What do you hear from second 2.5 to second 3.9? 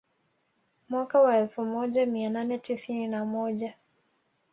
tisini na moja